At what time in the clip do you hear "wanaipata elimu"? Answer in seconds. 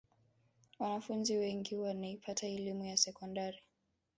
1.75-2.85